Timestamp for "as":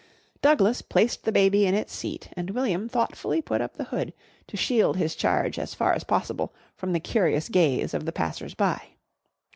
5.59-5.75, 5.93-6.03